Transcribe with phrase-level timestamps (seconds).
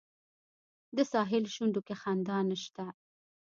[0.95, 2.85] د ساحل شونډو کې خندا نشته